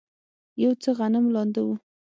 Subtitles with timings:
[0.63, 1.69] یو څه غنم لانده و.